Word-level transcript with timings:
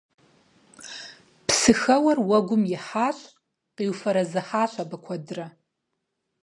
Псыхэуэр 1.47 2.17
уэгум 2.27 2.63
ихьащ. 2.75 3.17
Къиуфэрэзыхьащ 3.75 4.71
абы 4.83 4.97
куэдрэ. 5.03 5.45